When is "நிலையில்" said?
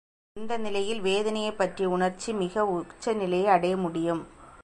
0.57-1.01